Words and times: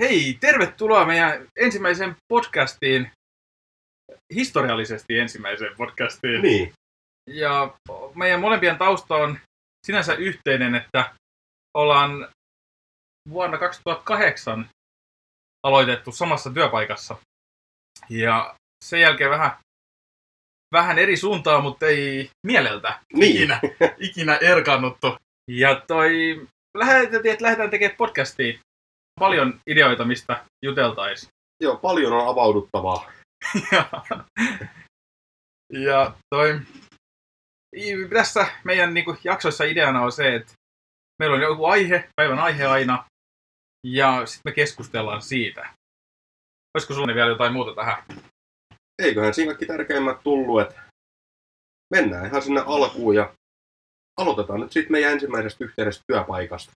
Hei, 0.00 0.36
tervetuloa 0.40 1.04
meidän 1.04 1.46
ensimmäiseen 1.56 2.16
podcastiin, 2.28 3.10
historiallisesti 4.34 5.18
ensimmäiseen 5.18 5.76
podcastiin. 5.76 6.42
Niin. 6.42 6.72
Ja 7.30 7.74
meidän 8.14 8.40
molempien 8.40 8.78
tausta 8.78 9.14
on 9.14 9.38
sinänsä 9.86 10.14
yhteinen, 10.14 10.74
että 10.74 11.14
ollaan 11.74 12.28
vuonna 13.30 13.58
2008 13.58 14.68
aloitettu 15.66 16.12
samassa 16.12 16.50
työpaikassa. 16.50 17.16
Ja 18.10 18.56
sen 18.84 19.00
jälkeen 19.00 19.30
vähän, 19.30 19.50
vähän 20.74 20.98
eri 20.98 21.16
suuntaa, 21.16 21.60
mutta 21.60 21.86
ei 21.86 22.30
mieleltä 22.46 23.00
Niin. 23.12 23.36
ikinä, 23.36 23.60
ikinä 23.98 24.36
erkannuttu. 24.36 25.16
Ja 25.50 25.80
toi, 25.86 26.46
lähdettiin, 26.76 27.32
että 27.32 27.44
lähdetään 27.44 27.70
tekemään 27.70 27.96
podcastia. 27.96 28.58
Paljon 29.20 29.60
ideoita, 29.66 30.04
mistä 30.04 30.44
juteltais. 30.64 31.28
Joo, 31.62 31.76
paljon 31.76 32.12
on 32.12 32.28
avauduttavaa. 32.28 33.12
ja, 33.72 33.86
ja 35.72 36.16
toi, 36.34 36.60
tässä 38.14 38.46
meidän 38.64 38.94
niinku, 38.94 39.16
jaksoissa 39.24 39.64
ideana 39.64 40.02
on 40.02 40.12
se, 40.12 40.34
että 40.34 40.52
meillä 41.18 41.36
on 41.36 41.42
joku 41.42 41.64
aihe, 41.64 42.08
päivän 42.16 42.38
aihe 42.38 42.66
aina, 42.66 43.04
ja 43.86 44.26
sitten 44.26 44.50
me 44.50 44.54
keskustellaan 44.54 45.22
siitä. 45.22 45.74
Olisiko 46.74 46.94
sulla 46.94 47.14
vielä 47.14 47.30
jotain 47.30 47.52
muuta 47.52 47.74
tähän? 47.74 48.04
Eiköhän 49.02 49.34
siinä 49.34 49.50
kaikki 49.50 49.66
tärkeimmät 49.66 50.22
tullut, 50.22 50.60
että 50.60 50.82
mennään 51.94 52.26
ihan 52.26 52.42
sinne 52.42 52.60
alkuun 52.66 53.14
ja 53.14 53.34
aloitetaan 54.20 54.60
nyt 54.60 54.72
sitten 54.72 54.92
meidän 54.92 55.12
ensimmäisestä 55.12 55.64
yhteydestä 55.64 56.04
työpaikasta. 56.06 56.72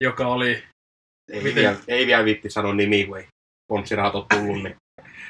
Joka 0.00 0.26
oli, 0.26 0.64
Ei, 1.32 1.42
Miten? 1.42 1.54
vielä, 1.54 1.76
ei 1.88 2.06
vielä 2.06 2.24
viitti 2.24 2.50
sanoa 2.50 2.74
nimi, 2.74 3.06
kun 3.06 3.18
ei 3.18 3.28
sponssirahat 3.64 4.14
ole 4.14 4.26
tullut, 4.34 4.62
niin 4.62 4.76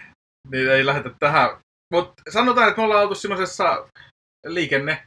niin 0.51 0.71
ei 0.71 0.87
lähdetä 0.87 1.11
tähän. 1.19 1.59
Mutta 1.93 2.23
sanotaan, 2.31 2.69
että 2.69 2.81
me 2.81 2.85
ollaan 2.85 3.03
oltu 3.03 3.15
semmoisessa 3.15 3.89
liikenne, 4.47 5.05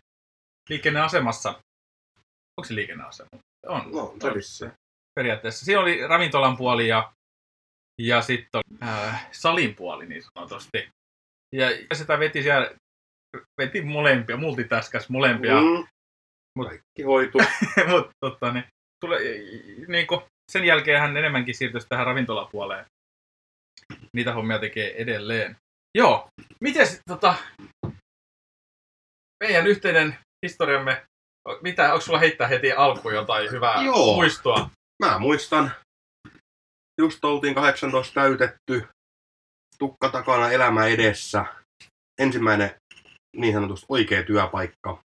liikenneasemassa. 0.69 1.49
Onko 2.57 2.67
se 2.67 2.75
liikenneasema? 2.75 3.29
On. 3.67 3.91
no, 3.91 4.13
vissiin. 4.35 4.71
periaatteessa. 5.15 5.65
Siinä 5.65 5.81
oli 5.81 6.07
ravintolan 6.07 6.57
puoli 6.57 6.87
ja, 6.87 7.13
ja 8.01 8.21
sitten 8.21 8.61
äh, 8.83 9.27
salin 9.31 9.75
puoli 9.75 10.05
niin 10.05 10.23
sanotusti. 10.23 10.89
Ja, 11.55 11.71
ja 11.71 11.95
sitä 11.95 12.19
veti 12.19 12.43
siellä, 12.43 12.71
veti 13.61 13.81
molempia, 13.81 14.37
multitaskas 14.37 15.09
molempia. 15.09 15.61
Mm. 15.61 15.87
Mut- 16.59 16.67
kaikki 16.67 17.03
hoitu. 17.05 17.37
Mutta 17.91 18.11
totta, 18.19 18.53
niin, 18.53 18.65
tule, 19.05 19.19
niin 19.87 20.07
kuin, 20.07 20.21
sen 20.51 20.65
jälkeen 20.65 20.99
hän 20.99 21.17
enemmänkin 21.17 21.55
siirtyisi 21.55 21.87
tähän 21.89 22.05
ravintolapuoleen. 22.05 22.85
Niitä 24.13 24.33
hommia 24.33 24.59
tekee 24.59 25.01
edelleen. 25.01 25.57
Joo, 25.97 26.27
miten 26.61 26.87
tota, 27.07 27.35
meidän 29.43 29.67
yhteinen 29.67 30.17
historiamme, 30.45 31.05
mitä, 31.61 31.93
onko 31.93 32.01
sulla 32.05 32.19
heittää 32.19 32.47
heti 32.47 32.71
alkuun 32.71 33.13
jotain 33.13 33.51
hyvää 33.51 33.83
Joo. 33.83 34.15
muistoa? 34.15 34.69
Mä 35.05 35.19
muistan, 35.19 35.71
just 37.01 37.25
oltiin 37.25 37.55
18 37.55 38.13
täytetty, 38.13 38.87
tukka 39.79 40.09
takana 40.09 40.51
elämä 40.51 40.85
edessä. 40.85 41.45
Ensimmäinen 42.19 42.75
niin 43.35 43.53
sanotusti 43.53 43.85
oikea 43.89 44.23
työpaikka. 44.23 45.03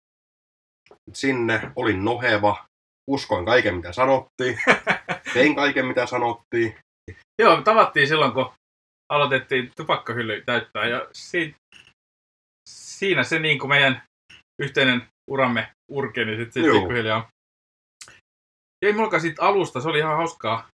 Sinne 1.13 1.73
olin 1.77 2.05
noheva, 2.05 2.67
uskoin 3.11 3.45
kaiken 3.45 3.75
mitä 3.75 3.93
sanottiin, 3.93 4.59
tein 5.33 5.55
kaiken 5.57 5.87
mitä 5.87 6.07
sanottiin. 6.07 6.77
Joo, 7.43 7.57
me 7.57 7.63
tavattiin 7.63 8.09
silloin, 8.09 8.33
kun 8.33 8.53
aloitettiin 9.13 9.73
tupakkahylly 9.77 10.43
täyttää. 10.47 10.87
Ja 10.87 11.09
si- 11.13 11.55
siinä 12.69 13.25
se 13.25 13.39
niin 13.39 13.59
kuin 13.59 13.69
meidän 13.69 14.03
yhteinen 14.63 15.09
uramme 15.31 15.73
urkeni 15.91 16.37
sitten 16.37 16.63
sit 16.63 16.73
pikkuhiljaa. 16.81 17.29
Ei 18.85 18.93
mullakaan 18.93 19.21
siitä 19.21 19.43
alusta, 19.43 19.81
se 19.81 19.89
oli 19.89 19.99
ihan 19.99 20.17
hauskaa, 20.17 20.69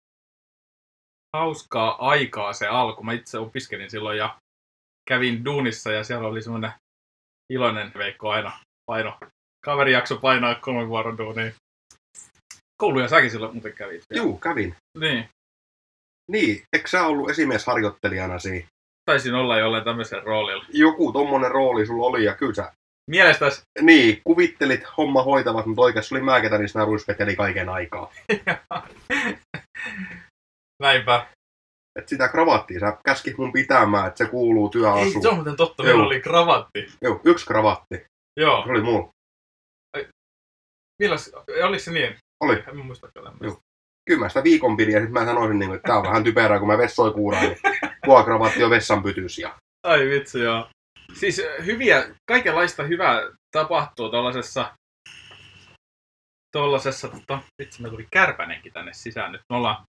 hauskaa 1.36 2.08
aikaa 2.10 2.52
se 2.52 2.66
alku. 2.66 3.02
Mä 3.02 3.12
itse 3.12 3.38
opiskelin 3.38 3.90
silloin 3.90 4.18
ja 4.18 4.38
kävin 5.08 5.44
duunissa 5.44 5.92
ja 5.92 6.04
siellä 6.04 6.28
oli 6.28 6.42
semmoinen 6.42 6.72
iloinen 7.52 7.92
Veikko 7.98 8.30
aina 8.30 8.60
paino. 8.86 9.18
Kaveri 9.64 9.92
jakso 9.92 10.16
painaa 10.16 10.54
kolmen 10.54 10.88
vuoron 10.88 11.18
duuniin. 11.18 11.54
Kouluja 12.84 13.08
säkin 13.08 13.30
silloin 13.30 13.52
muuten 13.52 13.72
kävit. 13.72 14.02
Juu, 14.14 14.38
kävin. 14.38 14.76
Niin. 14.98 15.28
Niin, 16.30 16.62
eikö 16.72 16.88
sä 16.88 17.06
ollut 17.06 17.30
esimiesharjoittelijana 17.30 18.38
siinä? 18.38 18.66
Taisin 19.04 19.34
olla 19.34 19.58
jollain 19.58 19.84
tämmöisen 19.84 20.22
roolilla. 20.22 20.64
Joku 20.68 21.12
tommonen 21.12 21.50
rooli 21.50 21.86
sulla 21.86 22.06
oli 22.06 22.24
ja 22.24 22.34
kyllä 22.34 22.54
sä, 22.54 22.72
Mielestäsi 23.10 23.62
niin, 23.80 24.20
kuvittelit 24.24 24.80
homma 24.96 25.22
hoitavat, 25.22 25.66
mutta 25.66 25.82
oikeassa 25.82 26.14
oli 26.14 26.22
mä, 26.22 26.40
ketä 26.40 26.56
naruispeteli 26.74 27.36
kaiken 27.36 27.68
aikaa. 27.68 28.12
Näinpä. 30.82 31.26
Et 31.98 32.08
sitä 32.08 32.28
kravattia 32.28 32.80
sä 32.80 32.98
käskit 33.04 33.38
mun 33.38 33.52
pitämään, 33.52 34.08
että 34.08 34.24
se 34.24 34.30
kuuluu 34.30 34.66
Ei, 34.66 34.72
työasuun. 34.72 35.22
se 35.22 35.28
on 35.28 35.34
muuten 35.34 35.56
totta. 35.56 35.82
Meillä 35.82 36.04
oli 36.04 36.20
kravatti. 36.20 36.86
Joo, 37.02 37.20
yksi 37.24 37.46
kravatti. 37.46 38.04
Joo. 38.40 38.62
Se 38.64 38.70
oli 38.70 38.82
mulla. 38.82 39.08
Milläs, 41.02 41.32
oliko 41.64 41.82
se 41.82 41.90
niin? 41.90 42.16
Oli. 42.44 42.64
En 42.68 42.76
muista 42.76 43.08
kyllä. 43.14 43.32
Joo. 43.40 43.60
Kyllä 44.06 44.20
mä 44.20 44.28
sitä 44.28 44.44
viikon 44.44 44.76
pidin 44.76 44.94
ja 44.94 45.00
sitten 45.00 45.12
mä 45.12 45.24
sanoisin, 45.24 45.58
niin, 45.58 45.74
että 45.74 45.86
tää 45.86 45.96
on 45.96 46.02
vähän 46.02 46.24
typerää, 46.24 46.58
kun 46.58 46.68
mä 46.68 46.78
vessoi 46.78 47.12
kuuraan, 47.12 47.44
niin 47.44 47.58
tuo 48.04 48.24
kravatti 48.24 48.64
on 48.64 48.70
vessan 48.70 49.02
pytys. 49.02 49.38
Ja... 49.38 49.54
Ai 49.82 50.06
vitsi, 50.10 50.40
joo. 50.40 50.68
Siis 51.14 51.42
hyviä, 51.64 52.14
kaikenlaista 52.26 52.82
hyvää 52.82 53.20
tapahtuu 53.52 54.10
tuollaisessa 54.10 54.74
tuollaisessa, 56.52 57.08
tota, 57.08 57.38
vitsi, 57.62 57.82
me 57.82 57.90
tuli 57.90 58.06
kärpänenkin 58.10 58.72
tänne 58.72 58.92
sisään 58.92 59.32
nyt. 59.32 59.40
Me 59.52 59.56
ollaan, 59.56 59.84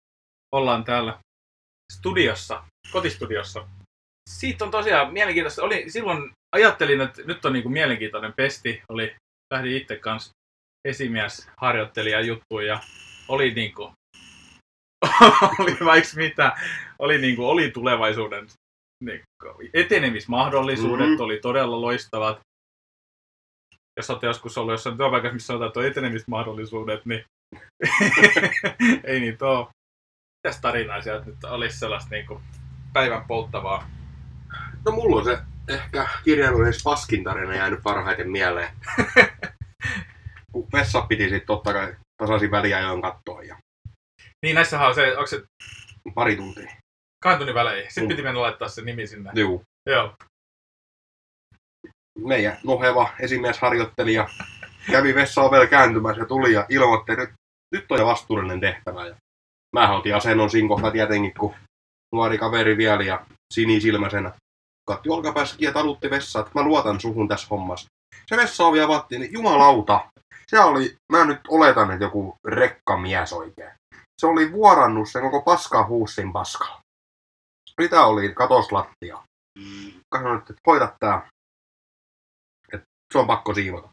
ollaan 0.52 0.84
täällä 0.84 1.20
studiossa, 1.94 2.64
kotistudiossa. 2.92 3.68
Siitä 4.30 4.66
on 4.66 4.72
tosiaan 4.72 5.14
mielenkiintoista. 5.14 5.64
Oli, 5.64 5.90
silloin 5.90 6.32
ajattelin, 6.56 7.02
että 7.02 7.22
nyt 7.26 7.46
on 7.46 7.54
niinku 7.54 7.70
mielenkiintoinen 7.70 8.34
pesti. 8.34 8.82
Oli, 8.90 9.16
lähdin 9.54 9.78
itse 9.78 9.96
kanssa 9.96 10.32
esimies 10.88 11.50
harjoittelija 11.62 12.22
juttuun 12.22 12.66
ja 12.66 12.80
oli 13.28 13.54
niinku, 13.54 13.92
oli 15.60 15.78
vaikka 15.86 16.10
mitä, 16.16 16.52
oli 17.00 17.18
niinku, 17.18 17.50
oli 17.50 17.72
tulevaisuuden 17.72 18.48
niinku, 19.04 19.26
etenemismahdollisuudet 19.74 21.10
Mhm. 21.10 21.22
oli 21.22 21.40
todella 21.40 21.82
loistavat. 21.82 22.40
Jos 23.98 24.10
olette 24.10 24.28
joskus 24.28 24.58
ollut 24.58 24.72
jossain 24.74 24.98
työpaikassa, 24.98 25.34
missä 25.34 25.48
sanotaan, 25.48 25.68
että 25.68 25.80
on 25.80 25.86
etenemismahdollisuudet, 25.86 27.06
niin 27.06 27.24
ei 29.04 29.20
niitä 29.20 29.46
ole. 29.46 29.68
Mitäs 30.44 30.62
tarinaa 30.62 31.02
sieltä 31.02 31.26
nyt 31.26 31.44
olisi 31.44 31.80
sellaista 31.80 32.10
niinku 32.10 32.42
päivän 32.94 33.26
polttavaa? 33.28 33.90
No 34.86 34.92
mulla 34.92 35.16
on 35.16 35.24
se 35.26 35.38
ehkä 35.68 36.08
kirjailujen 36.24 36.74
paskin 36.84 37.24
tarina 37.24 37.56
jäänyt 37.56 37.80
parhaiten 37.84 38.32
mieleen. 38.32 38.70
vessa 40.74 41.02
piti 41.02 41.24
sitten 41.24 41.48
totta 41.48 41.74
kai 41.74 41.96
tasaisin 42.18 42.52
väliajoin 42.52 43.02
kattoa 43.02 43.44
ja 43.44 43.58
Niin 44.46 44.56
näissähän 44.56 44.88
on 44.88 44.96
se, 44.96 45.12
onko 45.18 45.28
se 45.28 45.44
pari 46.16 46.36
tuntia. 46.36 46.72
kahden 47.24 47.38
tunnin 47.40 47.56
välein? 47.56 47.84
Sitten 47.86 48.04
Mm. 48.04 48.08
piti 48.08 48.22
mennä 48.22 48.42
laittaa 48.42 48.70
se 48.70 48.82
nimi 48.82 49.08
sinne. 49.08 49.32
Juu. 49.36 49.64
Joo. 49.90 50.14
Meidän 52.20 52.58
noheva 52.64 53.10
esimiesharjoittelija 53.20 54.28
kävi 54.92 55.16
vessaovella 55.16 55.68
kääntymässä 55.68 56.22
ja 56.22 56.26
tuli 56.28 56.54
ja 56.54 56.66
ilmoitti, 56.70 57.12
että 57.12 57.22
nyt, 57.26 57.34
nyt 57.72 57.92
on 57.92 58.00
jo 58.00 58.06
vastuullinen 58.06 58.60
tehtävä. 58.60 59.08
Ja 59.08 59.16
mä 59.76 59.96
otin 59.98 60.16
asennon 60.16 60.50
siinä 60.50 60.68
kohtaa 60.68 60.92
tietenkin, 60.92 61.34
kun 61.40 61.56
nuori 62.16 62.38
kaveri 62.38 62.78
vielä 62.78 63.04
ja 63.04 63.26
sinisilmäisenä 63.54 64.32
katti 64.88 65.10
olkapäässäkin 65.10 65.66
ja 65.66 65.74
talutti 65.74 66.10
vessaa, 66.10 66.42
että 66.42 66.52
mä 66.56 66.64
luotan 66.66 67.00
suhun 67.02 67.28
tässä 67.28 67.48
hommassa. 67.52 67.88
Se 68.28 68.38
vessaovi 68.38 68.82
avattiin, 68.82 69.22
niin 69.22 69.34
jumalauta. 69.34 70.12
Se 70.48 70.60
oli, 70.60 70.96
mä 71.12 71.26
nyt 71.26 71.40
oletan, 71.48 71.92
että 71.92 72.06
joku 72.06 72.36
rekkamies 72.48 73.34
oikein. 73.34 73.72
Se 74.22 74.28
oli 74.28 74.52
vuorannut 74.52 75.10
sen 75.10 75.22
koko 75.22 75.42
paskan 75.42 75.88
huussin 75.88 76.34
paskalla. 76.34 76.82
Mitä 77.82 78.06
oli 78.06 78.34
katoslattia? 78.34 79.24
Sanoin, 80.16 80.40
että 80.40 80.54
hoida 80.68 80.96
tää. 81.00 81.28
Et 82.74 82.82
se 83.14 83.20
on 83.20 83.28
pakko 83.28 83.54
siivota. 83.54 83.90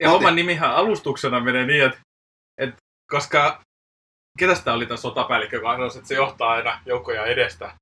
Ja 0.00 0.08
Mä 0.08 0.10
homman 0.10 0.36
nimihän 0.36 0.74
alustuksena 0.74 1.40
menee 1.40 1.66
niin, 1.66 1.84
että, 1.84 2.00
että 2.58 2.76
koska 3.10 3.62
ketäs 4.38 4.60
tää 4.64 4.74
oli 4.74 4.86
tämä 4.86 4.96
sotapäällikkö, 4.96 5.56
joka 5.56 5.72
sanoi, 5.72 5.86
että 5.86 6.08
se 6.08 6.14
johtaa 6.14 6.50
aina 6.50 6.82
joukkoja 6.86 7.26
edestä. 7.26 7.76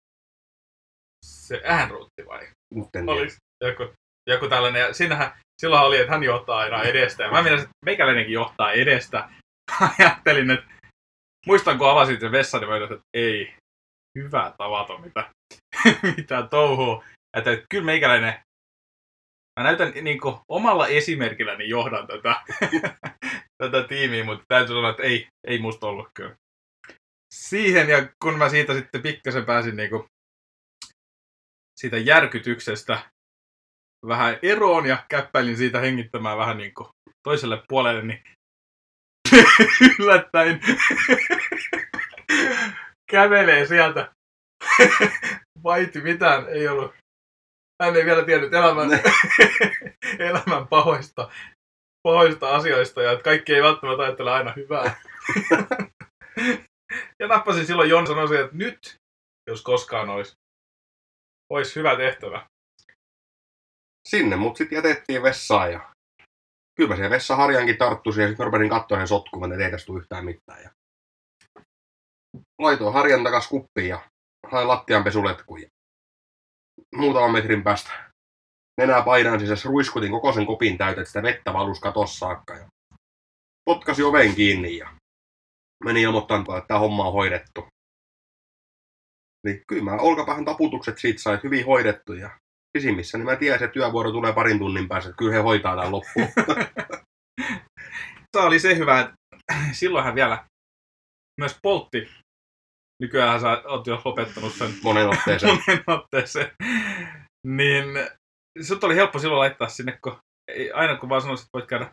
Se 1.27 1.63
äänruutti 1.65 2.27
vai? 2.27 2.49
Nyt 2.75 2.89
en. 2.95 3.09
Olis 3.09 3.37
joku, 3.61 3.95
joku 4.33 4.49
tällainen. 4.49 4.81
Ja 4.81 4.95
siinähän 4.95 5.33
silloin 5.61 5.83
oli, 5.83 5.99
että 5.99 6.13
hän 6.13 6.23
johtaa 6.23 6.59
aina 6.59 6.83
edestä. 6.83 7.23
Ja 7.23 7.31
mä 7.31 7.43
mietin, 7.43 7.59
että 7.59 7.71
meikäläinenkin 7.85 8.35
johtaa 8.35 8.73
edestä. 8.73 9.29
Ajattelin, 9.99 10.51
että 10.51 10.67
muistan, 11.47 11.79
kun 11.79 11.91
avasin 11.91 12.21
sen 12.21 12.33
vessan, 12.33 12.61
niin 12.61 12.71
mä 12.71 12.77
että 12.77 12.99
ei, 13.15 13.55
hyvä 14.19 14.55
tavaton, 14.59 15.01
mitä, 15.01 15.31
mitä 16.17 16.49
touhuu. 16.51 17.05
Että, 17.37 17.53
että 17.53 17.67
kyllä 17.71 17.85
meikäläinen, 17.85 18.35
mä 19.61 19.65
näytän 19.65 19.93
niin 20.03 20.21
kuin, 20.21 20.37
omalla 20.49 20.87
esimerkilläni 20.87 21.69
johdan 21.69 22.07
tätä, 22.07 22.41
tätä 23.63 23.89
tiimiä, 23.89 24.25
mutta 24.25 24.45
täytyy 24.49 24.77
sanoa, 24.77 24.91
että 24.91 25.03
ei, 25.03 25.27
ei 25.47 25.59
musta 25.59 25.87
ollut 25.87 26.09
kyllä. 26.15 26.35
Siihen, 27.35 27.89
ja 27.89 28.09
kun 28.23 28.39
mä 28.39 28.49
siitä 28.49 28.75
sitten 28.75 29.03
pikkasen 29.03 29.45
pääsin 29.45 29.77
niin 29.77 29.91
kuin, 29.91 30.05
siitä 31.81 31.99
järkytyksestä 31.99 33.11
vähän 34.07 34.39
eroon 34.43 34.87
ja 34.87 35.05
käppäilin 35.09 35.57
siitä 35.57 35.81
hengittämään 35.81 36.39
vähän 36.39 36.57
niin 36.57 36.75
kuin 36.75 36.89
toiselle 37.23 37.63
puolelle, 37.69 38.03
niin 38.03 38.23
yllättäen 39.99 40.61
kävelee 43.11 43.67
sieltä. 43.67 44.13
Vaiti 45.65 46.01
mitään 46.01 46.49
ei 46.49 46.69
ollut. 46.69 46.95
Hän 47.83 47.97
ei 47.97 48.05
vielä 48.05 48.25
tiennyt 48.25 48.55
elämän, 48.55 48.89
elämän 50.29 50.69
pahoista, 50.69 51.31
pahoista 52.03 52.57
asioista 52.57 53.03
ja 53.03 53.13
että 53.13 53.25
kaikki 53.25 53.55
ei 53.55 53.63
välttämättä 53.63 54.03
ajattele 54.03 54.31
aina 54.31 54.53
hyvää. 54.57 55.01
ja 57.21 57.29
nappasin 57.29 57.67
silloin 57.67 57.91
Jon 57.91 58.07
sanoisin, 58.07 58.41
että 58.41 58.57
nyt, 58.57 58.95
jos 59.51 59.63
koskaan 59.63 60.11
olisi, 60.11 60.37
olisi 61.53 61.77
hyvä 61.77 61.97
tehtävä. 61.97 62.47
Sinne 64.09 64.37
mut 64.37 64.57
sitten 64.57 64.77
jätettiin 64.77 65.23
vessaan 65.23 65.73
ja 65.73 65.93
kyllä 66.77 66.89
mä 66.89 66.97
siihen 66.97 67.11
vessaharjankin 67.11 67.79
tarttuisin 67.79 68.23
ja 68.23 68.29
sitten 68.29 68.47
rupesin 68.47 68.69
katsoa 68.69 68.99
sen 68.99 69.09
sotkuun, 69.09 69.53
että 69.53 69.65
ei 69.65 69.71
tästä 69.71 69.93
yhtään 69.93 70.25
mitään. 70.25 70.63
Ja 70.63 70.71
laitoin 72.61 72.95
harjan 72.95 73.25
takas 73.25 73.49
kuppiin 73.49 73.89
ja 73.89 74.11
hain 74.47 74.69
lattianpesuletkun 74.69 75.63
ja 75.63 75.69
muutaman 76.97 77.33
metrin 77.33 77.63
päästä 77.63 77.91
nenää 78.81 79.03
painaan 79.03 79.41
sisässä 79.41 79.69
ruiskutin 79.69 80.11
koko 80.11 80.33
sen 80.33 80.47
kopin 80.47 80.79
täytä, 80.79 81.05
sitä 81.05 81.23
vettä 81.23 81.53
valus 81.53 81.81
katossa 81.81 82.19
saakka. 82.19 82.55
Ja 82.55 82.69
potkasi 83.65 84.03
oven 84.03 84.35
kiinni 84.35 84.77
ja 84.77 84.91
meni 85.85 86.03
ilmoittamaan, 86.03 86.59
että 86.59 86.69
tämä 86.69 86.81
homma 86.81 87.07
on 87.07 87.13
hoidettu. 87.13 87.67
Niin 89.47 89.63
kyllä 89.67 89.83
mä 89.83 89.93
olkapäähän 89.93 90.45
taputukset 90.45 90.99
siitä 90.99 91.23
sai 91.23 91.41
hyvin 91.45 91.67
hoidettu 91.67 92.13
ja 92.13 92.39
pisimmissä, 92.73 93.19
niin 93.19 93.27
mä 93.27 93.37
tiedän, 93.37 93.55
että 93.65 93.73
työvuoro 93.73 94.13
tulee 94.13 94.33
parin 94.33 94.59
tunnin 94.59 94.89
päästä, 94.89 95.11
että 95.11 95.19
kyllä 95.19 95.33
he 95.33 95.39
hoitaa 95.39 95.77
tämän 95.77 95.93
loppuun. 95.93 96.29
Tämä 98.33 98.47
oli 98.47 98.59
se 98.59 98.77
hyvä, 98.77 99.01
että 99.01 99.15
silloinhan 99.73 100.15
vielä 100.15 100.45
myös 101.41 101.59
poltti. 101.63 102.11
Nykyään 103.03 103.41
sä 103.41 103.63
oot 103.67 103.87
jo 103.87 104.03
lopettanut 104.05 104.53
sen 104.53 104.71
Monen 104.83 105.09
otteeseen. 105.09 105.55
monen 105.67 105.85
otteeseen. 105.87 106.51
Niin 107.47 107.85
sut 108.63 108.85
oli 108.85 108.97
helppo 108.97 109.19
silloin 109.19 109.39
laittaa 109.39 109.69
sinne, 109.69 109.99
kun 110.05 110.17
ei- 110.49 110.73
aina 110.73 110.97
kun 110.97 111.09
vaan 111.09 111.21
sanoisit, 111.23 111.45
että 111.45 111.59
voit 111.59 111.67
käydä 111.69 111.91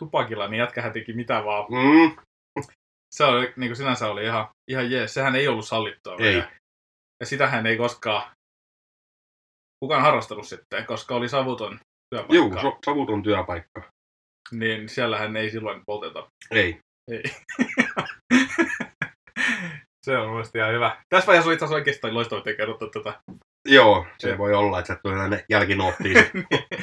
tupakilla, 0.00 0.48
niin 0.48 0.58
jätkähän 0.58 0.92
teki 0.92 1.12
mitä 1.12 1.44
vaan. 1.44 1.64
Mm, 1.70 2.16
Se 3.14 3.24
oli, 3.24 3.52
niin 3.56 3.68
kuin 3.68 3.76
sinänsä 3.76 4.08
oli 4.08 4.24
ihan, 4.24 4.48
ihan 4.70 4.90
jees. 4.90 5.14
Sehän 5.14 5.36
ei 5.36 5.48
ollut 5.48 5.68
sallittua. 5.68 6.12
Ei. 6.18 6.18
vielä. 6.18 6.50
Ja 7.20 7.26
sitähän 7.26 7.66
ei 7.66 7.76
koskaan 7.76 8.30
kukaan 9.80 10.02
harrastanut 10.02 10.46
sitten, 10.46 10.86
koska 10.86 11.14
oli 11.14 11.28
savuton 11.28 11.78
työpaikka. 12.10 12.34
juu, 12.34 12.60
so, 12.60 12.78
savuton 12.86 13.22
työpaikka. 13.22 13.82
Niin 14.52 14.88
siellähän 14.88 15.36
ei 15.36 15.50
silloin 15.50 15.82
polteta. 15.86 16.30
Ei. 16.50 16.80
Ei. 17.10 17.22
se 20.06 20.18
on 20.18 20.30
mielestäni 20.30 20.60
ihan 20.62 20.74
hyvä. 20.74 21.02
Tässä 21.08 21.26
vaiheessa 21.26 21.52
itse 21.52 21.64
asiassa 21.64 21.76
oikeastaan 21.76 22.14
loistava, 22.14 22.38
että 22.38 22.54
kerrottu 22.54 22.90
tätä. 22.90 23.20
Joo, 23.68 24.06
se 24.18 24.28
Joo. 24.28 24.38
voi 24.38 24.54
olla, 24.54 24.78
että 24.78 24.94
sä 24.94 25.00
tulee 25.02 25.18
tänne 25.18 25.44
jälkinoottiin. 25.48 26.16
sit. 26.18 26.32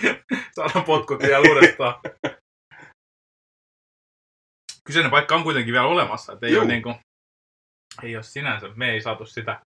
Saadaan 0.56 0.86
potkut 0.86 1.22
vielä 1.22 1.40
uudestaan. 1.40 1.95
Kyseinen 4.88 5.12
paikka 5.12 5.36
on 5.36 5.44
kuitenkin 5.44 5.74
vielä 5.74 5.88
olemassa, 5.88 6.34
että 6.34 6.48
ei 6.48 6.54
Juu. 6.54 6.62
ole, 6.62 6.72
niin 6.72 6.84
kuin, 6.84 6.95
ei 8.04 8.16
ole 8.16 8.24
sinänsä, 8.24 8.68
me 8.75 8.92
ei 8.92 9.01
saatu 9.01 9.25
sitä 9.25 9.62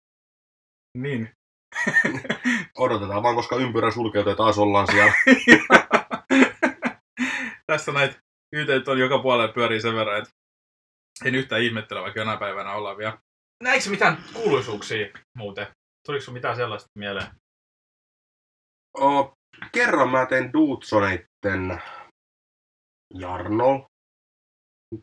niin. 0.97 1.29
Odotetaan 2.77 3.23
vaan, 3.23 3.35
koska 3.35 3.55
ympyrä 3.55 3.91
sulkeutuu 3.91 4.31
ja 4.31 4.35
taas 4.35 4.57
ollaan 4.57 4.87
siellä. 4.91 5.13
Tässä 7.67 7.91
näitä 7.91 8.15
YT 8.53 8.87
on 8.87 8.99
joka 8.99 9.19
puolella 9.19 9.53
pyörii 9.53 9.81
sen 9.81 9.95
verran, 9.95 10.17
että 10.17 10.31
en 11.25 11.35
yhtään 11.35 11.61
ihmettele, 11.61 12.01
vaikka 12.01 12.19
jonain 12.19 12.39
päivänä 12.39 12.73
ollaan 12.73 12.97
vielä. 12.97 13.17
Näikö 13.63 13.89
mitään 13.89 14.17
kuuluisuuksia 14.33 15.07
muuten? 15.37 15.67
Tuliko 16.05 16.23
sun 16.23 16.33
mitään 16.33 16.55
sellaista 16.55 16.89
mieleen? 16.95 17.27
O, 18.99 19.33
kerran 19.71 20.09
mä 20.09 20.25
tein 20.25 20.53
Duutsoneitten 20.53 21.81
Jarnol. 23.13 23.79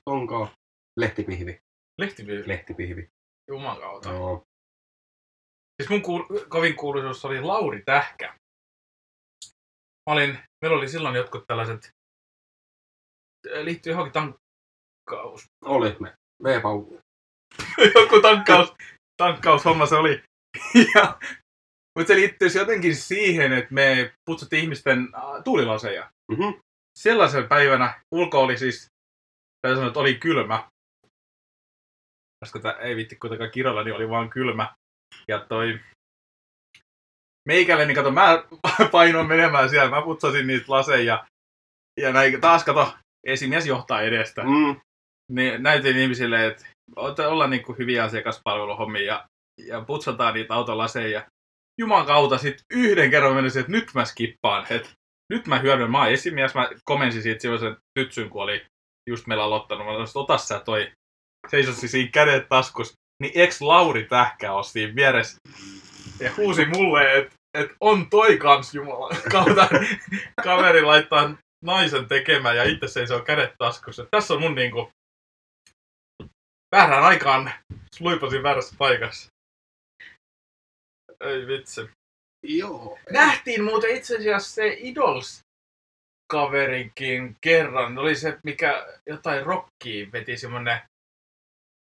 Onko 0.07 0.49
lehtipihvi? 0.97 1.61
Lehtipyy. 1.99 2.49
Lehtipihvi. 2.49 3.09
Juman 3.49 3.81
kautta. 3.81 4.09
Joo. 4.09 4.47
Siis 5.81 5.91
mun 5.91 6.03
kuul- 6.03 6.47
kovin 6.49 6.77
kuuluisuus 6.77 7.25
oli 7.25 7.41
Lauri 7.41 7.83
Tähkä. 7.83 8.35
Mä 10.11 10.13
olin, 10.13 10.39
meillä 10.63 10.79
oli 10.79 10.89
silloin 10.89 11.15
jotkut 11.15 11.45
tällaiset, 11.47 11.91
liittyy 13.63 13.93
johonkin 13.93 14.13
tankkaus. 14.13 15.45
Oli 15.65 15.97
me. 16.01 16.15
V-pau. 16.45 16.99
Joku 17.95 18.21
tankkaus, 18.23 18.75
tankkaushomma 19.17 19.87
se 19.87 19.95
oli. 19.95 20.23
ja, 20.95 21.19
mutta 21.99 22.09
se 22.09 22.15
liittyisi 22.15 22.59
jotenkin 22.59 22.97
siihen, 22.97 23.53
että 23.53 23.75
me 23.75 24.13
putsattiin 24.25 24.63
ihmisten 24.63 25.09
tuulilaseja. 25.45 26.11
Mhm. 26.33 26.61
Sellaisen 26.99 27.49
päivänä 27.49 28.01
ulko 28.15 28.41
oli 28.41 28.59
siis, 28.59 28.87
täytyy 29.63 29.77
sanoa, 29.77 29.89
että 29.89 30.01
oli 30.01 30.15
kylmä. 30.15 30.69
Koska 32.45 32.59
tää 32.59 32.73
ei 32.73 32.97
vitti 32.97 33.17
kuitenkaan 33.17 33.51
kirolla, 33.51 33.85
niin 33.85 33.95
oli 33.95 34.09
vaan 34.09 34.31
kylmä. 34.31 34.75
Ja 35.31 35.39
toi 35.49 35.81
meikälle, 37.49 37.87
niin 37.87 37.95
kato, 37.95 38.11
mä 38.11 38.45
painoin 38.93 39.29
menemään 39.29 39.71
siellä, 39.71 39.91
mä 39.91 40.03
putsasin 40.03 40.47
niitä 40.47 40.65
laseja. 40.69 41.27
Ja 42.01 42.13
näin, 42.13 42.41
taas 42.41 42.65
kato, 42.65 42.95
esimies 43.27 43.67
johtaa 43.67 44.03
edestä. 44.03 44.43
Mm. 44.43 44.81
Niin 45.33 45.63
näytin 45.63 45.97
ihmisille, 45.97 46.47
että 46.47 46.67
ollaan 47.29 47.51
niin 47.51 47.79
hyviä 47.79 48.05
asiakaspalveluhommia 48.05 49.03
ja, 49.03 49.27
ja 49.67 49.81
putsataan 49.81 50.35
niitä 50.35 50.55
autolaseja. 50.55 51.27
Juman 51.79 52.07
kautta 52.07 52.39
sitten 52.39 52.65
yhden 52.71 53.11
kerran 53.11 53.35
menisin, 53.35 53.61
että 53.61 53.73
nyt 53.73 53.91
mä 53.95 54.05
skippaan, 54.05 54.67
että 54.71 54.91
nyt 55.33 55.47
mä 55.47 55.59
hyödyn, 55.59 55.91
mä 55.91 55.99
oon 55.99 56.13
esimies, 56.13 56.55
mä 56.55 56.69
komensin 56.85 57.23
siitä 57.23 57.43
silloin 57.43 57.61
sen 57.61 57.77
tytsyn, 57.99 58.31
kun 58.31 58.43
oli 58.43 58.67
just 59.11 59.27
meillä 59.27 59.45
aloittanut, 59.45 59.87
mä 59.87 59.93
sanoin, 59.93 60.09
ota 60.15 60.39
sä 60.39 60.61
toi, 60.61 60.93
seisossi 61.49 61.89
siinä 61.89 62.11
kädet 62.11 62.49
taskus, 62.49 63.00
niin 63.21 63.33
ex 63.35 63.61
Lauri 63.61 64.05
Tähkä 64.05 64.53
on 64.53 64.65
siinä 64.65 64.95
vieressä 64.95 65.39
ja 66.21 66.31
huusi 66.37 66.67
mulle, 66.67 67.19
että 67.19 67.35
et 67.55 67.71
on 67.81 68.11
toi 68.11 68.39
kans 68.39 68.75
Jumala 68.75 69.17
kautta 69.33 69.69
kaveri 70.45 70.83
laittaa 70.83 71.35
naisen 71.65 72.09
tekemään 72.09 72.57
ja 72.57 72.65
itse 72.65 72.89
seisoo 72.89 73.21
kädet 73.21 73.55
taskussa. 73.59 74.07
Tässä 74.11 74.35
on 74.35 74.41
mun 74.41 74.55
niinku 74.55 74.91
väärään 76.77 77.03
aikaan 77.03 77.53
luipasin 78.01 78.43
väärässä 78.43 78.75
paikassa. 78.79 79.29
Ei 81.21 81.47
vitsi. 81.47 81.91
Joo. 82.43 82.99
Nähtiin 83.11 83.65
muuten 83.65 83.97
itse 83.97 84.17
asiassa 84.17 84.55
se 84.55 84.77
Idols 84.79 85.41
kaverikin 86.33 87.37
kerran. 87.41 87.99
Oli 87.99 88.17
se, 88.17 88.39
mikä 88.45 88.87
jotain 89.07 89.47
rockia 89.47 90.13
veti 90.13 90.37
semmonen 90.37 90.81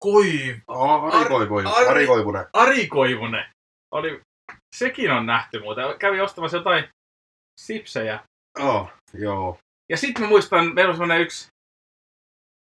koiv... 0.04 0.58
Oh, 0.68 1.16
Ari 1.16 1.26
Koivunen. 1.30 1.68
Ari- 1.74 1.88
Ari 1.88 2.08
Koivunen. 2.08 2.46
Ari 2.54 2.88
Koivunen. 2.88 3.46
Oli... 3.94 4.22
Sekin 4.76 5.12
on 5.12 5.26
nähty 5.26 5.60
muuten. 5.60 6.00
Kävi 6.00 6.22
ostamassa 6.22 6.58
jotain 6.58 6.90
sipsejä. 7.62 8.20
Oh, 8.60 8.92
joo. 9.14 9.58
Ja 9.92 9.98
sitten 9.98 10.24
mä 10.24 10.30
muistan, 10.30 10.74
meillä 10.74 10.90
on 10.90 10.96
semmonen 10.98 11.22
yksi 11.22 11.48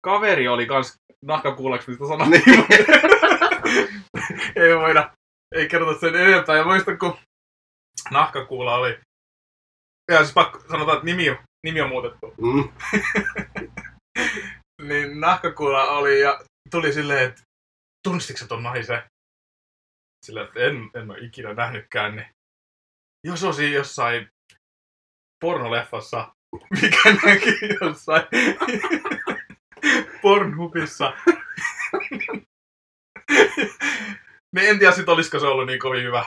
kaveri 0.05 0.47
oli 0.47 0.65
kans 0.65 0.93
nahkakuuleksi, 1.25 1.89
mistä 1.91 2.07
sanoin. 2.07 2.29
Niin. 2.29 2.43
ei 4.55 4.75
voida, 4.77 5.11
ei 5.55 5.67
kerrota 5.69 5.99
sen 5.99 6.15
enempää. 6.15 6.57
Ja 6.57 6.63
muistan, 6.65 6.99
kun 6.99 7.17
nahkakuula 8.11 8.75
oli. 8.75 8.99
Ja 10.11 10.17
siis 10.17 10.33
pakko 10.33 10.59
sanotaan, 10.59 10.97
että 10.97 11.05
nimi, 11.05 11.29
on- 11.29 11.37
nimi 11.65 11.81
on 11.81 11.89
muutettu. 11.89 12.33
Mm. 12.41 12.69
Niin 14.81 15.19
nahkakuula 15.19 15.83
oli 15.83 16.19
ja 16.21 16.39
tuli 16.71 16.93
silleen, 16.93 17.29
että 17.29 17.41
tunnistitko 18.03 18.45
ton 18.47 18.63
naisen? 18.63 19.03
Silleen, 20.25 20.47
että 20.47 20.59
en, 20.59 20.89
en 20.93 21.11
ole 21.11 21.19
ikinä 21.19 21.53
nähnytkään. 21.53 22.15
Niin 22.15 22.27
jos 23.23 23.43
osi 23.43 23.71
jossain 23.71 24.29
pornoleffassa, 25.41 26.35
mikä 26.81 27.13
näki 27.25 27.51
jossain 27.81 28.23
Pornhubissa, 30.21 31.13
niin 34.55 34.69
en 34.69 34.79
tiedä 34.79 34.91
sit 34.91 35.09
olisiko 35.09 35.39
se 35.39 35.45
ollut 35.45 35.67
niin 35.67 35.79
kovin 35.79 36.03
hyvä, 36.03 36.25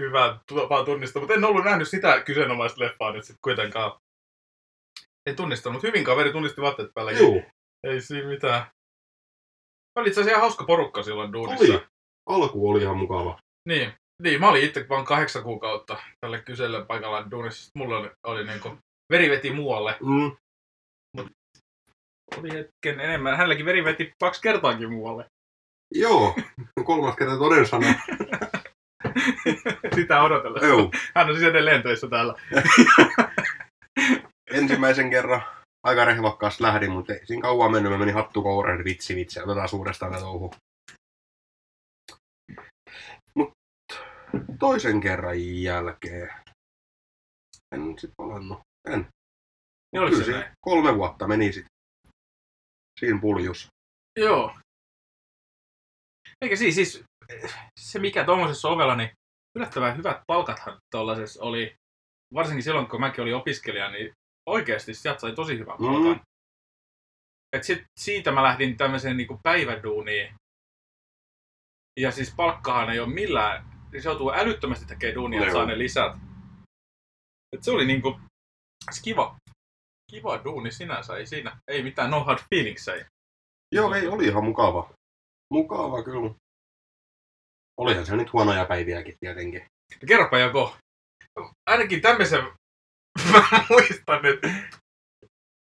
hyvä 0.00 0.38
tapa 0.46 0.84
tunnistaa, 0.84 1.20
mutta 1.20 1.34
en 1.34 1.44
ollut 1.44 1.64
nähnyt 1.64 1.88
sitä 1.88 2.20
kyseenomaista 2.20 2.80
leffaa 2.80 3.12
nyt 3.12 3.24
sit 3.24 3.36
kuitenkaan. 3.44 4.00
En 5.28 5.36
tunnistanut, 5.36 5.82
hyvin 5.82 6.04
kaveri 6.04 6.32
tunnisti 6.32 6.60
vaatteet 6.60 6.94
päälläkin. 6.94 7.20
Juu, 7.20 7.42
Ei 7.86 8.00
siinä 8.00 8.28
mitään. 8.28 8.66
Oli 9.98 10.08
itse 10.08 10.20
asiassa 10.20 10.40
hauska 10.40 10.64
porukka 10.64 11.02
silloin 11.02 11.32
duunissa. 11.32 11.74
oli. 11.74 11.86
Alku 12.26 12.70
oli 12.70 12.82
ihan 12.82 12.96
mukava. 12.96 13.38
Niin, 13.68 13.92
niin, 14.22 14.40
mä 14.40 14.48
olin 14.48 14.64
itse 14.64 14.86
vaan 14.88 15.04
kahdeksan 15.04 15.42
kuukautta 15.42 15.96
tälle 16.20 16.42
kyseelle 16.42 16.84
paikalla 16.84 17.30
duunissa. 17.30 17.70
Mulla 17.74 17.98
oli, 17.98 18.10
oli 18.26 18.44
niinku, 18.44 18.78
veri 19.12 19.30
veti 19.30 19.50
muualle. 19.50 19.96
Mm. 20.00 20.36
Oli 22.38 22.52
hetken 22.52 23.00
enemmän. 23.00 23.36
Hänelläkin 23.36 23.66
veri 23.66 23.84
veti 23.84 24.12
kaksi 24.20 24.42
kertaakin 24.42 24.92
muualle. 24.92 25.24
Joo, 25.94 26.34
kolmas 26.84 27.16
kerta 27.16 27.38
toden 27.38 27.66
sana. 27.66 27.86
Sitä 29.94 30.22
odotellessa. 30.22 30.66
Joo. 30.66 30.90
Hän 31.14 31.28
on 31.28 31.34
siis 31.36 31.48
edelleen 31.48 31.82
töissä 31.82 32.08
täällä. 32.08 32.34
Ensimmäisen 34.50 35.10
kerran 35.10 35.42
aika 35.82 36.04
rehvakkaasti 36.04 36.62
lähdin, 36.62 36.90
mutta 36.90 37.12
ei 37.12 37.26
siinä 37.26 37.42
kauan 37.42 37.72
mennyt. 37.72 37.92
Mä 37.92 37.98
menin 37.98 38.14
hattu 38.14 38.42
kouraan, 38.42 38.84
vitsi 38.84 39.16
vitsi, 39.16 39.40
otetaan 39.40 39.68
suurestaan 39.68 40.12
tätä 40.12 40.24
touhu. 40.24 40.54
Mut 43.34 43.52
toisen 44.58 45.00
kerran 45.00 45.62
jälkeen 45.62 46.30
en 47.72 47.98
sit 47.98 48.10
palannut. 48.16 48.60
En. 48.88 49.08
Niin 49.92 50.02
oliko 50.02 50.16
se 50.16 50.32
näin? 50.32 50.52
kolme 50.60 50.96
vuotta 50.96 51.28
meni 51.28 51.52
sit. 51.52 51.66
Siinä 53.00 53.20
puljus. 53.20 53.66
Joo. 54.18 54.58
Eikä 56.40 56.56
siis, 56.56 56.74
siis 56.74 57.04
se 57.80 57.98
mikä 57.98 58.24
tuommoisessa 58.24 58.68
ovella, 58.68 58.96
niin 58.96 59.10
yllättävän 59.56 59.96
hyvät 59.96 60.20
palkathan 60.26 60.78
tuollaisessa 60.90 61.42
oli, 61.42 61.74
varsinkin 62.34 62.62
silloin 62.62 62.88
kun 62.88 63.00
mäkin 63.00 63.22
olin 63.22 63.36
opiskelija, 63.36 63.90
niin 63.90 64.12
oikeasti 64.48 64.94
sieltä 64.94 65.20
sai 65.20 65.34
tosi 65.34 65.58
hyvän 65.58 65.78
palkan. 65.78 66.16
Mm. 66.16 66.20
Et 67.52 67.64
sit, 67.64 67.84
siitä 68.00 68.32
mä 68.32 68.42
lähdin 68.42 68.76
tämmöiseen 68.76 69.16
niinku 69.16 69.40
päiväduuniin. 69.42 70.34
Ja 72.00 72.10
siis 72.10 72.34
palkkahan 72.36 72.90
ei 72.90 73.00
ole 73.00 73.14
millään, 73.14 73.64
siis 73.90 74.02
se 74.02 74.08
joutuu 74.08 74.32
älyttömästi 74.32 74.86
tekemään 74.86 75.14
duunia, 75.14 75.40
että 75.40 75.52
saa 75.52 75.66
ne 75.66 75.78
lisät. 75.78 76.16
Et 77.52 77.64
se 77.64 77.70
oli 77.70 77.86
niinku 77.86 78.20
kiva, 79.04 79.36
kiva 80.10 80.44
duuni 80.44 80.70
sinänsä, 80.72 81.16
ei 81.16 81.26
siinä, 81.26 81.58
ei 81.68 81.82
mitään 81.82 82.10
no 82.10 82.24
hard 82.24 82.38
feelings 82.50 82.88
ei. 82.88 83.04
Joo, 83.72 83.94
ei, 83.94 84.08
oli 84.08 84.26
ihan 84.26 84.44
mukava. 84.44 84.90
Mukava 85.52 86.02
kyllä. 86.02 86.34
Olihan 87.80 88.06
se 88.06 88.16
nyt 88.16 88.32
huonoja 88.32 88.64
päiviäkin 88.64 89.14
tietenkin. 89.20 89.66
Kerropa 90.08 90.38
joko. 90.38 90.76
Ainakin 91.66 92.00
tämmöisen 92.00 92.57
mä 93.32 93.64
muistan, 93.70 94.22
niin 94.22 94.40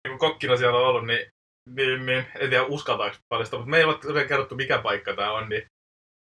kun 0.09 0.17
kokkina 0.17 0.57
siellä 0.57 0.79
on 0.79 0.85
ollut, 0.85 1.05
niin, 1.05 1.27
niin, 1.69 2.05
niin 2.05 2.25
en 2.35 2.49
tiedä 2.49 2.63
uskaltaako 2.63 3.15
paljastaa, 3.29 3.59
mutta 3.59 3.71
me 3.71 3.77
ei 3.77 3.83
ole 3.83 4.25
kerrottu 4.27 4.55
mikä 4.55 4.77
paikka 4.77 5.15
tää 5.15 5.31
on, 5.31 5.49
niin 5.49 5.65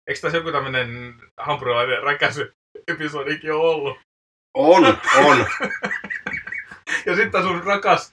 eikö 0.09 0.21
tässä 0.21 0.39
joku 0.39 0.53
tämmönen 0.53 1.15
hampurilainen 1.41 2.03
räkäsy 2.03 2.53
episodikin 2.89 3.53
ole 3.53 3.75
ollut? 3.75 3.99
On, 4.55 4.87
on. 5.27 5.47
Ja 7.07 7.17
sitten 7.17 7.43
sun 7.43 7.65
rakas, 7.65 8.11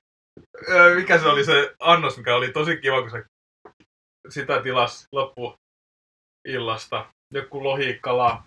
mikä 0.95 1.19
se 1.19 1.27
oli 1.27 1.45
se 1.45 1.75
annos, 1.79 2.17
mikä 2.17 2.36
oli 2.36 2.51
tosi 2.51 2.77
kiva, 2.77 3.01
kun 3.01 3.12
se 3.12 3.25
sitä 4.29 4.62
tilas 4.62 5.07
loppuillasta. 5.12 7.05
Joku 7.34 7.63
lohi, 7.63 8.00
kala, 8.01 8.43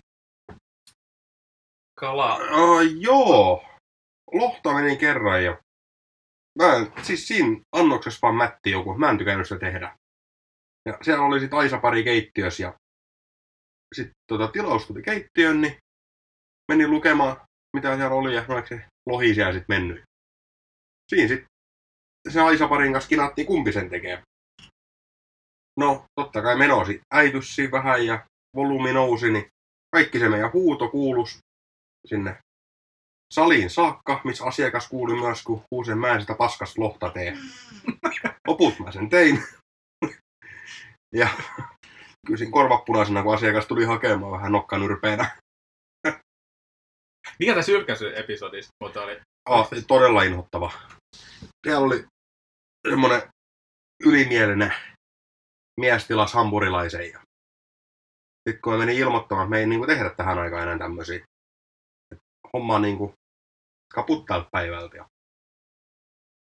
kala. 1.99 2.35
Uh, 2.35 2.81
joo. 2.99 3.68
Lohta 4.33 4.73
meni 4.73 4.97
kerran 4.97 5.43
ja 5.43 5.61
mä 6.59 6.75
en, 6.75 7.03
siis 7.03 7.27
siinä 7.27 7.61
annoksessa 7.71 8.19
vaan 8.21 8.35
mätti 8.35 8.71
joku. 8.71 8.93
Mä 8.93 9.09
en 9.09 9.17
tykännyt 9.17 9.47
sitä 9.47 9.59
tehdä. 9.59 9.97
Ja 10.85 10.97
siellä 11.01 11.23
oli 11.25 11.39
sit 11.39 11.53
Aisa 11.53 11.77
pari 11.77 12.03
keittiössä 12.03 12.63
ja 12.63 12.73
sitten 13.95 14.15
tota, 14.27 14.47
tilaus 14.47 14.87
tuli 14.87 15.01
keittiön, 15.01 15.61
niin 15.61 15.77
menin 16.71 16.91
lukemaan, 16.91 17.41
mitä 17.75 17.95
siellä 17.95 18.15
oli 18.15 18.35
ja 18.35 18.45
no, 18.47 18.65
se 18.65 18.85
lohi 19.09 19.33
siellä 19.33 19.53
sitten 19.53 19.75
mennyt. 19.75 20.03
Siinä 21.09 21.27
sitten 21.27 21.47
se 22.29 22.41
Aisa 22.41 22.67
parin 22.67 22.93
kanssa 22.93 23.09
kinattiin, 23.09 23.47
kumpi 23.47 23.73
sen 23.73 23.89
tekee. 23.89 24.23
No, 25.79 26.05
totta 26.15 26.41
kai 26.41 26.57
menosi 26.57 27.01
äitys 27.13 27.55
siinä 27.55 27.71
vähän 27.71 28.05
ja 28.05 28.25
volyymi 28.55 28.93
nousi, 28.93 29.31
niin 29.31 29.49
kaikki 29.91 30.19
se 30.19 30.29
meidän 30.29 30.53
huuto 30.53 30.89
kuulus 30.89 31.39
sinne 32.07 32.37
saliin 33.33 33.69
saakka, 33.69 34.21
missä 34.23 34.45
asiakas 34.45 34.89
kuuli 34.89 35.19
myös, 35.21 35.43
kun 35.43 35.63
huusen 35.71 35.97
mä 35.97 36.07
en 36.07 36.21
sitä 36.21 36.35
paskasta 36.35 36.81
lohta 36.81 37.09
tee. 37.09 37.37
Loput 38.47 38.79
mä 38.79 38.91
sen 38.91 39.09
tein. 39.09 39.43
ja 41.15 41.29
kysin 42.27 42.51
korvapunaisena, 42.51 43.23
kun 43.23 43.33
asiakas 43.33 43.67
tuli 43.67 43.85
hakemaan 43.85 44.31
vähän 44.31 44.51
nokkanyrpeenä. 44.51 45.37
Mikä 47.39 47.55
tässä 47.55 47.71
ylkäisy-episodissa 47.71 48.69
muuten 48.83 49.01
oli? 49.01 49.19
Ah, 49.49 49.69
todella 49.87 50.23
inhottava. 50.23 50.71
Siellä 51.67 51.85
oli 51.85 52.05
semmonen 52.89 53.21
ylimielinen 54.05 54.73
mies 55.79 56.07
tilas 56.07 56.33
hampurilaisen. 56.33 57.09
Ja 57.09 57.19
sitten 58.49 58.61
kun 58.61 58.73
mä 58.73 58.79
menin 58.79 58.97
ilmoittamaan, 58.97 59.45
että 59.45 59.49
me 59.49 59.59
ei 59.59 59.67
niinku 59.67 59.87
tehdä 59.87 60.09
tähän 60.09 60.39
aikaan 60.39 60.63
enää 60.63 60.77
tämmöisiä. 60.77 61.25
Et 62.11 62.19
Homma 62.53 62.75
on 62.75 62.81
niinku 62.81 63.13
kaput 63.93 64.25
tältä 64.25 64.49
päivältä. 64.51 64.97
Ja 64.97 65.05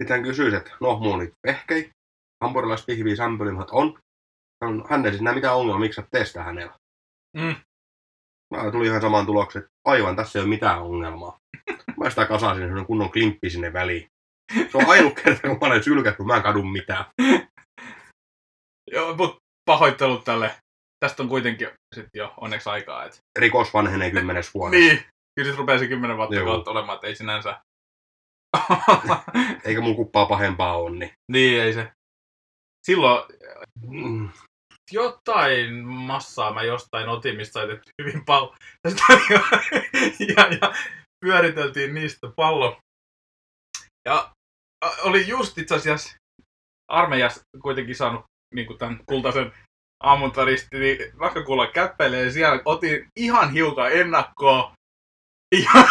sitten 0.01 0.15
hän 0.17 0.23
kysyi, 0.23 0.55
että 0.55 0.71
no, 0.81 0.97
mulla 0.97 1.13
on 1.13 1.19
niitä 1.19 1.35
vehkei, 1.47 1.89
hampurilaispihviä, 2.43 3.15
sämpöliä, 3.15 3.61
että 3.61 3.75
on. 3.75 3.99
Sanon, 4.63 4.85
Hän 4.89 5.05
ei 5.05 5.11
siis 5.11 5.21
näe 5.21 5.33
mitään 5.33 5.55
ongelmaa, 5.55 5.79
miksi 5.79 6.01
sä 6.01 6.07
teet 6.11 6.27
sitä 6.27 6.43
hänellä. 6.43 6.73
Mm. 7.37 7.55
Mä 8.53 8.71
tulin 8.71 8.87
ihan 8.87 9.01
samaan 9.01 9.25
tulokseen, 9.25 9.65
että 9.65 9.75
aivan, 9.85 10.15
tässä 10.15 10.39
ei 10.39 10.43
ole 10.43 10.49
mitään 10.49 10.81
ongelmaa. 10.81 11.37
Mä 11.99 12.09
sitä 12.09 12.25
kasasin 12.25 12.63
semmonen 12.63 12.85
kunnon 12.85 13.11
klimppi 13.11 13.49
sinne 13.49 13.73
väliin. 13.73 14.07
Se 14.71 14.77
on 14.77 14.89
ainut 14.89 15.13
kerta, 15.13 15.47
kun 15.47 15.57
mä 15.61 15.67
olen 15.67 15.83
sylkäs, 15.83 16.17
kun 16.17 16.27
mä 16.27 16.35
en 16.35 16.43
kadu 16.43 16.63
mitään. 16.63 17.05
Joo, 18.91 19.15
mut 19.15 19.37
pahoittelut 19.65 20.23
tälle. 20.23 20.55
Tästä 20.99 21.23
on 21.23 21.29
kuitenkin 21.29 21.69
sit 21.95 22.05
jo 22.13 22.33
onneksi 22.37 22.69
aikaa. 22.69 23.05
Et... 23.05 23.17
Rikos 23.39 23.73
vanhenee 23.73 24.11
kymmenes 24.11 24.53
vuodessa. 24.53 24.93
Niin. 24.93 25.05
Kyllä 25.35 25.49
sit 25.49 25.57
rupeaa 25.57 25.79
se 25.79 25.87
kymmenen 25.87 26.17
vuotta 26.17 26.35
Joo. 26.35 26.45
kautta 26.45 26.71
olemaan, 26.71 26.95
että 26.95 27.07
ei 27.07 27.15
sinänsä. 27.15 27.61
Eikä 29.65 29.81
mun 29.81 29.95
kuppaa 29.95 30.25
pahempaa 30.25 30.77
on, 30.77 30.99
niin... 30.99 31.11
niin, 31.31 31.61
ei 31.61 31.73
se. 31.73 31.91
Silloin 32.85 33.23
Mm. 33.87 34.29
jotain 34.91 35.85
massaa 35.85 36.53
mä 36.53 36.63
jostain 36.63 37.09
otin, 37.09 37.35
mistä 37.35 37.67
tehty 37.67 37.91
hyvin 38.01 38.25
paljon. 38.25 38.55
ja, 40.35 40.47
ja 40.61 40.73
pyöriteltiin 41.25 41.93
niistä 41.93 42.27
pallo. 42.35 42.77
Ja 44.07 44.33
oli 45.03 45.27
just 45.27 45.57
itse 45.57 45.75
asiassa 45.75 46.15
armeijassa 46.91 47.41
kuitenkin 47.61 47.95
saanut 47.95 48.23
niin 48.55 48.77
tämän 48.77 48.99
kultaisen 49.05 49.53
ammuntaristi, 50.03 50.79
niin 50.79 51.19
vaikka 51.19 51.43
kuulla 51.43 51.67
käppelee 51.67 52.31
siellä, 52.31 52.61
otin 52.65 53.07
ihan 53.19 53.51
hiukan 53.51 53.91
ennakkoa. 53.91 54.73
Ja, 55.53 55.87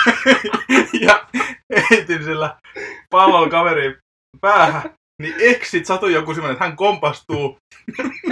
ja 1.06 1.26
heitin 1.90 2.24
sillä 2.24 2.56
pallolla 3.10 3.48
kaverin 3.48 3.96
päähän. 4.40 4.82
Niin 5.22 5.34
eksit 5.38 5.86
satui 5.86 6.12
joku 6.12 6.34
semmoinen, 6.34 6.52
että 6.52 6.64
hän 6.64 6.76
kompastuu 6.76 7.58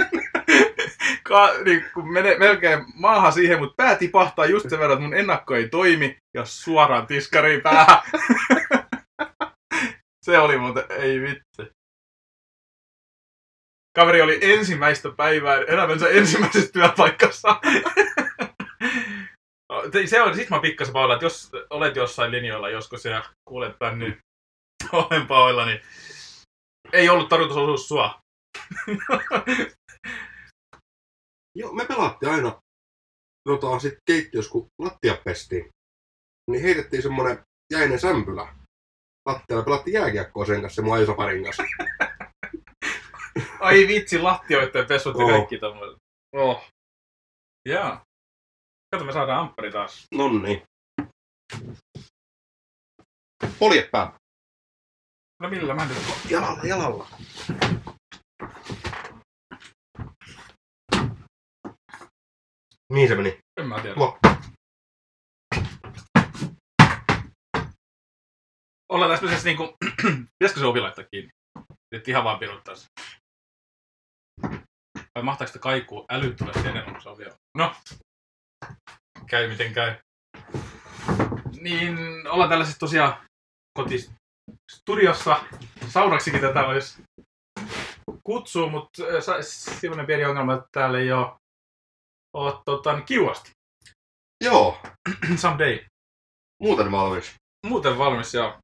ka, 1.27 1.53
niin, 1.65 1.85
kun 1.93 2.13
menee 2.13 2.37
melkein 2.37 2.85
maahan 2.95 3.33
siihen, 3.33 3.59
mutta 3.59 3.73
pää 3.77 3.95
tipahtaa 3.95 4.45
just 4.45 4.69
sen 4.69 4.79
verran, 4.79 4.97
että 4.97 5.03
mun 5.03 5.17
ennakko 5.17 5.55
ei 5.55 5.69
toimi, 5.69 6.17
ja 6.33 6.45
suoraan 6.45 7.07
tiskariin 7.07 7.61
päähän. 7.61 7.97
Se 10.25 10.37
oli 10.37 10.57
muuten, 10.57 10.83
ei 10.89 11.21
vitsi. 11.21 11.71
Kaveri 13.95 14.21
oli 14.21 14.39
ensimmäistä 14.41 15.09
päivää 15.17 15.57
elämänsä 15.57 16.09
ensimmäisessä 16.09 16.73
työpaikassa. 16.73 17.59
Se 20.05 20.21
on, 20.21 20.35
sit 20.35 20.49
mä 20.49 20.59
pikkasen 20.59 20.93
pahoilla, 20.93 21.13
että 21.13 21.25
jos 21.25 21.51
olet 21.69 21.95
jossain 21.95 22.31
linjoilla 22.31 22.69
joskus 22.69 23.05
ja 23.05 23.23
kuulet 23.49 23.79
tän, 23.79 23.99
niin 23.99 24.17
olen 24.91 25.27
pahoilla, 25.27 25.65
niin 25.65 25.81
ei 26.93 27.09
ollut 27.09 27.29
tarkoitus 27.29 27.57
osua 27.57 27.77
sua. 27.77 28.19
Joo, 31.57 31.73
me 31.73 31.85
pelattiin 31.85 32.31
aina 32.31 32.59
tota, 33.49 33.79
sit 33.79 33.93
keittiössä, 34.05 34.51
kun 34.51 34.67
lattia 34.81 35.17
pestiin. 35.23 35.69
Niin 36.51 36.63
heitettiin 36.63 37.03
semmonen 37.03 37.39
jäinen 37.73 37.99
sämpylä. 37.99 38.55
Lattialla 39.29 39.63
pelattiin 39.63 39.93
jääkiekkoa 39.93 40.45
sen 40.45 40.61
kanssa, 40.61 40.75
se 40.75 40.81
mun 40.81 40.95
aisoparin 40.95 41.43
kanssa. 41.43 41.63
Ai 43.59 43.87
vitsi, 43.87 44.19
lattioiden 44.19 44.85
pesut 44.85 45.19
ja 45.19 45.25
kaikki 45.25 45.57
tommoset. 45.57 45.97
Oh. 46.35 46.67
Jaa. 47.67 48.03
Kato, 48.91 49.05
me 49.05 49.13
saadaan 49.13 49.39
amppari 49.39 49.71
taas. 49.71 50.07
Nonni. 50.15 50.63
Polje 53.59 53.89
päällä. 53.91 54.19
No 55.41 55.49
millä 55.49 55.73
mä 55.73 55.85
nyt... 55.85 55.97
Jalalla, 56.29 56.63
jalalla. 56.63 57.07
Niin 62.93 63.07
se 63.07 63.15
meni. 63.15 63.39
En 63.57 63.67
mä 63.67 63.81
tiedä. 63.81 63.95
Tuo. 63.95 64.19
Ollaan 68.89 69.11
tässä 69.11 69.25
myös 69.25 69.43
niinku... 69.43 69.77
Pitäisikö 70.39 70.59
se 70.59 70.65
ovi 70.65 70.79
laittaa 70.79 71.05
kiinni? 71.11 71.29
Nyt 71.91 72.07
ihan 72.07 72.23
vaan 72.23 72.39
piruttaa 72.39 72.75
se. 72.75 72.87
Vai 75.15 75.23
mahtaako 75.23 75.47
sitä 75.47 75.59
kaikuu 75.59 76.05
älyttömästi 76.09 76.67
enemmän 76.67 76.93
kuin 76.93 77.01
se 77.01 77.09
ovi 77.09 77.25
on? 77.25 77.35
No. 77.57 77.75
Käy 79.27 79.47
miten 79.47 79.73
käy. 79.73 79.95
Niin, 81.61 81.97
ollaan 82.27 82.49
tällaisessa 82.49 82.79
tosiaan 82.79 83.13
kotistudiossa. 83.73 85.43
Saunaksikin 85.89 86.41
tätä 86.41 86.63
voisi 86.67 87.03
kutsua, 88.23 88.69
mutta 88.69 89.03
sellainen 89.41 90.05
pieni 90.05 90.25
ongelma, 90.25 90.53
että 90.53 90.67
täällä 90.71 90.99
ei 90.99 91.11
ole, 91.11 91.31
ole 92.33 92.53
tota, 92.65 92.93
niin 92.93 93.05
kiuasti. 93.05 93.51
Joo, 94.43 94.81
Someday. 95.35 95.79
muuten 96.63 96.91
valmis. 96.91 97.35
Muuten 97.67 97.97
valmis, 97.97 98.33
joo. 98.33 98.57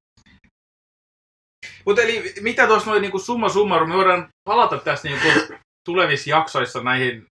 Mutta 1.86 2.02
eli 2.02 2.34
mitä 2.42 2.68
tuossa 2.68 2.90
noin 2.90 3.02
niinku 3.02 3.20
summa 3.20 3.50
summarum, 3.50 3.90
me 3.90 3.96
voidaan 3.96 4.30
palata 4.50 4.78
tässä 4.78 5.08
niinku 5.08 5.56
tulevissa 5.86 6.30
jaksoissa 6.30 6.84
näihin 6.84 7.26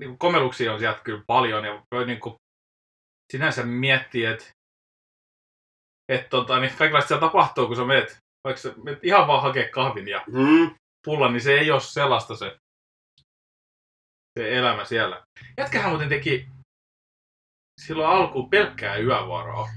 niinku 0.00 0.16
komeluksiin 0.16 0.70
on 0.70 0.78
sieltä 0.78 1.00
kyllä 1.04 1.22
paljon 1.26 1.64
ja 1.64 1.82
voi 1.94 2.06
niinku 2.06 2.36
sinänsä 3.32 3.62
miettiä, 3.62 4.30
että 4.30 4.44
et 6.12 6.28
tota, 6.28 6.60
niin 6.60 6.76
kaikenlaista 6.76 7.08
siellä 7.08 7.26
tapahtuu, 7.26 7.66
kun 7.66 7.76
sä 7.76 7.84
meet, 7.84 8.16
vaikka 8.44 8.62
sä 8.62 8.74
meet 8.84 8.98
ihan 9.04 9.26
vaan 9.26 9.42
hakea 9.42 9.68
kahvin 9.68 10.08
ja 10.08 10.24
Mm. 10.26 10.74
pullan, 11.06 11.32
niin 11.32 11.40
se 11.40 11.52
ei 11.58 11.70
ole 11.70 11.80
sellaista 11.80 12.36
se, 12.36 12.56
se 14.38 14.58
elämä 14.58 14.84
siellä. 14.84 15.22
Jätkähän 15.58 15.90
muuten 15.90 16.08
teki 16.08 16.48
silloin 17.80 18.10
alkuun 18.10 18.50
pelkkää 18.50 18.96
yövuoroa. 18.96 19.68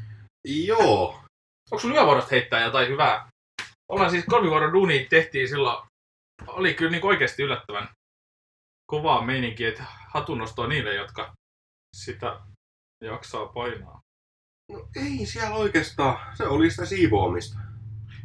Joo. 0.65 1.24
Onko 1.72 1.80
sulla 1.82 1.96
yövuorosta 1.96 2.30
heittää 2.32 2.63
jotain 2.63 2.89
hyvää? 2.89 3.30
Ollaan 3.92 4.12
siis 4.12 4.25
kolmivuoron 4.25 4.74
duuni 4.74 5.08
tehtiin 5.10 5.50
silloin. 5.50 5.88
Oli 6.48 6.74
kyllä 6.74 6.92
niin 6.92 7.06
oikeasti 7.06 7.44
yllättävän 7.44 7.89
kovaa 8.93 9.25
meininkiä, 9.25 9.69
että 9.69 9.85
hatunnostoa 10.09 10.67
niille, 10.67 10.95
jotka 10.95 11.33
sitä 11.95 12.41
jaksaa 13.03 13.45
painaa. 13.45 14.01
No 14.71 14.89
ei 14.95 15.25
siellä 15.25 15.55
oikeastaan. 15.55 16.38
Se 16.38 16.43
oli 16.43 16.71
sitä 16.71 16.85
siivoamista. 16.85 17.59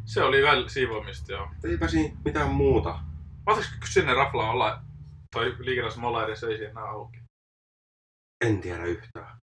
Se 0.05 0.23
oli 0.23 0.43
väl 0.43 0.67
siivoamista, 0.67 1.31
joo. 1.31 1.51
Eipä 1.63 1.87
siinä 1.87 2.17
mitään 2.25 2.49
muuta. 2.49 2.99
Mahtaisiko 3.45 3.85
sinne 3.85 4.13
raflaan 4.13 4.49
olla, 4.49 4.81
toi 5.35 5.55
liikennässä 5.59 5.99
molla 5.99 6.25
edes 6.25 6.43
ei 6.43 6.57
siinä 6.57 6.81
auki. 6.81 7.19
En 8.45 8.61
tiedä 8.61 8.85
yhtään. 8.85 9.37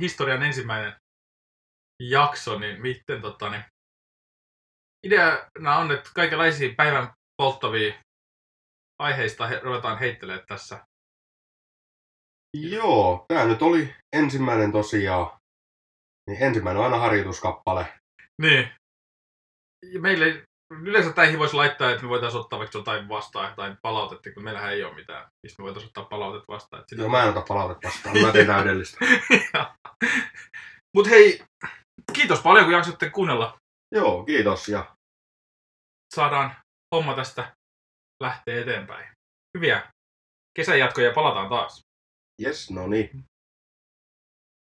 Historian 0.00 0.42
ensimmäinen 0.42 0.96
jakso, 2.02 2.58
niin 2.58 2.82
miten 2.82 3.22
tota, 3.22 3.50
niin 3.50 3.64
ideana 5.06 5.76
on, 5.76 5.92
että 5.92 6.10
kaikenlaisia 6.14 6.74
päivän 6.76 7.12
polttavia 7.42 7.94
aiheista 8.98 9.46
he, 9.46 9.60
ruvetaan 9.62 9.98
heittelemään 9.98 10.46
tässä. 10.46 10.86
Joo, 12.56 13.24
tää 13.28 13.44
nyt 13.44 13.62
oli 13.62 13.94
ensimmäinen 14.16 14.72
tosiaan. 14.72 15.38
Niin 16.30 16.42
ensimmäinen 16.42 16.78
on 16.78 16.84
aina 16.84 16.98
harjoituskappale. 16.98 17.94
Niin. 18.42 18.72
Ja 19.92 20.00
meille 20.00 20.42
yleensä 20.70 21.12
täihin 21.12 21.38
voisi 21.38 21.54
laittaa, 21.54 21.90
että 21.90 22.02
me 22.02 22.08
voitaisiin 22.08 22.40
ottaa 22.40 22.58
vaikka 22.58 22.78
jotain 22.78 23.08
vastaan, 23.08 23.54
tai 23.54 23.76
palautetta, 23.82 24.32
kun 24.34 24.44
meillähän 24.44 24.72
ei 24.72 24.84
ole 24.84 24.94
mitään, 24.94 25.26
mistä 25.46 25.62
me 25.62 25.64
voitaisiin 25.64 25.88
ottaa 25.88 26.04
palautetta 26.04 26.52
vastaan. 26.52 26.80
Että 26.80 26.94
Joo, 26.94 27.08
mä 27.08 27.22
en 27.22 27.28
ota 27.28 27.44
palautetta 27.48 27.88
vastaan. 27.88 28.18
Mä 28.22 28.32
teen 28.32 28.46
täydellistä. 28.46 28.98
Mutta 30.96 31.10
hei, 31.10 31.44
kiitos 32.12 32.40
paljon, 32.40 32.64
kun 32.64 32.74
jaksoitte 32.74 33.10
kuunnella. 33.10 33.58
Joo, 33.94 34.24
kiitos 34.24 34.68
ja 34.68 34.96
Saadaan 36.14 36.56
homma 36.94 37.14
tästä 37.14 37.52
lähteä 38.20 38.60
eteenpäin. 38.60 39.08
Hyviä 39.58 39.82
kesän 40.56 40.78
jatkoja 40.78 41.06
ja 41.06 41.14
palataan 41.14 41.48
taas. 41.48 41.80
yes, 42.42 42.70
no 42.70 42.86
niin. 42.86 43.24